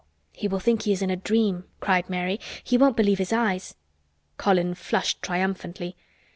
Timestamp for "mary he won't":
2.09-2.97